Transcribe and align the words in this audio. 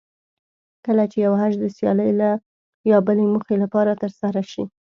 کله 0.85 1.03
چې 1.11 1.17
یو 1.25 1.33
حج 1.41 1.53
د 1.59 1.65
سیالۍ 1.75 2.09
یا 2.91 2.97
بلې 3.07 3.25
موخې 3.33 3.55
لپاره 3.63 3.91
ترسره 4.01 4.41
شي. 4.51 4.63